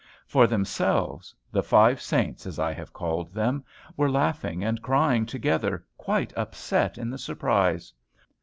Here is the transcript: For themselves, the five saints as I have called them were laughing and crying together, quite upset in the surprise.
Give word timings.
For 0.25 0.47
themselves, 0.47 1.35
the 1.51 1.61
five 1.61 2.01
saints 2.01 2.47
as 2.47 2.57
I 2.57 2.73
have 2.73 2.91
called 2.91 3.31
them 3.35 3.63
were 3.95 4.09
laughing 4.09 4.63
and 4.63 4.81
crying 4.81 5.27
together, 5.27 5.85
quite 5.95 6.33
upset 6.35 6.97
in 6.97 7.11
the 7.11 7.19
surprise. 7.19 7.93